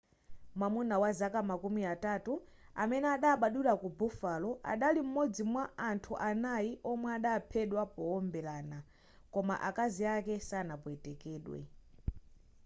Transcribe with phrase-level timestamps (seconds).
[0.55, 2.33] mwamuna wa zaka makumi atatu
[2.81, 8.77] amene adabadwila ku buffalo adali m'modzi mwa anthu anayi omwe adaphedwa powombelana
[9.33, 11.59] koma akazi ake sanapwetekedwe